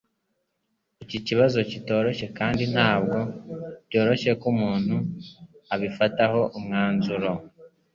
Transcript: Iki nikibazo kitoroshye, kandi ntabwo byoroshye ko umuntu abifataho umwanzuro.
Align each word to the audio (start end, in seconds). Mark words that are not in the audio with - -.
Iki 1.03 1.17
nikibazo 1.19 1.57
kitoroshye, 1.71 2.25
kandi 2.39 2.63
ntabwo 2.73 3.17
byoroshye 3.87 4.31
ko 4.41 4.45
umuntu 4.53 4.95
abifataho 5.73 6.41
umwanzuro. 6.57 7.29